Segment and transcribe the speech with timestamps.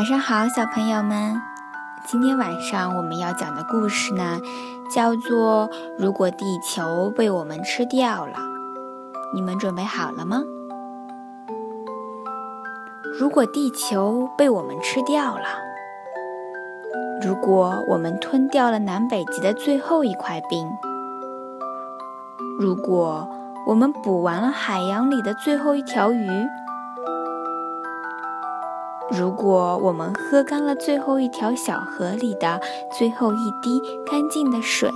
[0.00, 1.42] 晚上好，小朋友们。
[2.06, 4.40] 今天晚上我们要讲的故事呢，
[4.90, 5.68] 叫做
[5.98, 8.32] 《如果地球被我们吃掉了》。
[9.34, 10.40] 你们准备好了吗？
[13.18, 15.44] 如果地球被我们吃掉了，
[17.20, 20.66] 如果我们吞掉了南北极的最后一块冰，
[22.58, 23.28] 如果
[23.66, 26.46] 我们捕完了海洋里的最后一条鱼。
[29.12, 32.60] 如果我们喝干了最后一条小河里的
[32.96, 34.88] 最后一滴干净的水，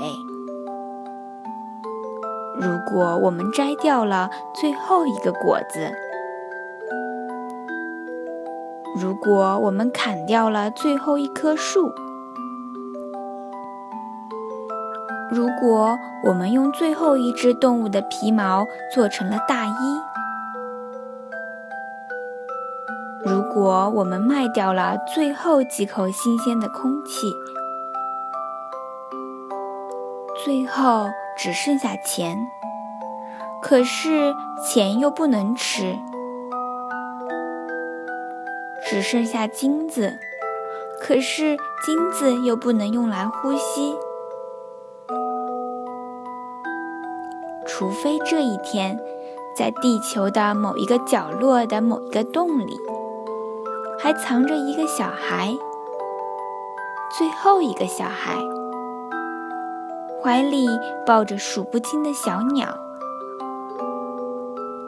[2.61, 5.91] 如果我们摘掉了最后一个果子，
[8.97, 11.93] 如果我们砍掉了最后一棵树，
[15.33, 20.01] 如果我们用最后一只动物的皮毛做成了大衣，
[23.27, 27.33] 如果我们卖掉了最后几口新鲜的空气，
[30.45, 32.37] 最后只剩下钱，
[33.63, 35.97] 可是钱又不能吃；
[38.87, 40.19] 只剩下金子，
[41.01, 43.95] 可是金子又不能用来呼吸。
[47.67, 49.01] 除非这一天，
[49.57, 52.79] 在地球的某一个角落的某一个洞里。
[53.99, 55.57] 还藏着一个小孩，
[57.17, 58.37] 最后一个小孩，
[60.23, 60.67] 怀里
[61.07, 62.69] 抱着数不清的小鸟，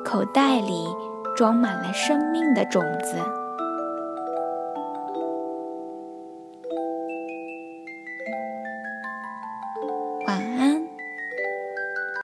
[0.04, 0.86] 口袋里
[1.34, 3.16] 装满了生命的种子。